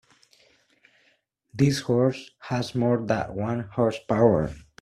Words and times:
This 1.53 1.81
horse 1.81 2.31
has 2.39 2.73
more 2.73 3.05
than 3.05 3.35
one 3.35 3.69
horse 3.75 3.99
power. 3.99 4.49